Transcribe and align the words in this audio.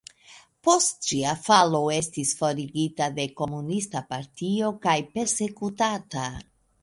Post 0.67 1.07
ĝia 1.09 1.33
falo 1.47 1.81
estis 1.97 2.31
forigita 2.39 3.09
de 3.19 3.27
komunista 3.41 4.03
partio 4.15 4.71
kaj 4.87 4.97
persekutata. 5.19 6.27